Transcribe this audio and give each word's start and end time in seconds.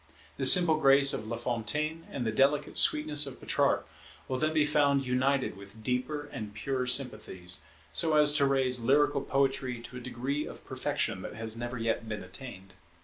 The 0.37 0.47
simple 0.47 0.77
grace 0.79 1.13
of 1.13 1.27
Lafontaine 1.27 2.07
and 2.09 2.25
the 2.25 2.31
delicate 2.31 2.75
sweetness 2.79 3.27
of 3.27 3.39
Petrarch 3.39 3.87
will 4.27 4.39
then 4.39 4.51
be 4.51 4.65
found 4.65 5.05
united 5.05 5.55
with 5.55 5.83
deeper 5.83 6.23
and 6.33 6.55
purer 6.55 6.87
sympathies, 6.87 7.61
so 7.91 8.17
as 8.17 8.33
to 8.37 8.47
raise 8.47 8.81
lyrical 8.83 9.21
poetry 9.21 9.79
to 9.81 9.97
a 9.97 10.01
degree 10.01 10.47
of 10.47 10.65
perfection 10.65 11.21
that 11.21 11.35
has 11.35 11.55
never 11.55 11.77
yet 11.77 12.09
been 12.09 12.23
attained. 12.23 12.73